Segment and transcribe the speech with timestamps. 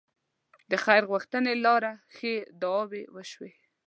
[0.69, 3.49] د خير غوښتنې لاره ښې دعاوې وشي.